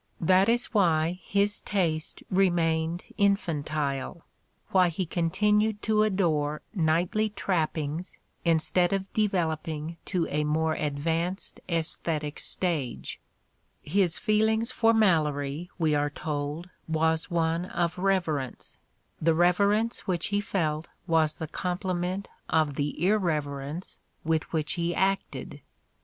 [0.19, 4.25] That is why his taste remained infantile,
[4.69, 12.39] why he continued to adore "knightly trappings" instead of developing to a more advanced aesthetic
[12.39, 13.19] stage.
[13.83, 18.79] His feelings for Malory, we are told, was one of "reverence":
[19.21, 25.61] the reverence which he felt was the complement of the irreverence with which he acted.